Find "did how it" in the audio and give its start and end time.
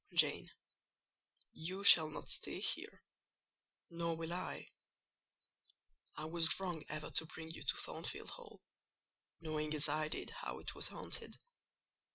10.07-10.73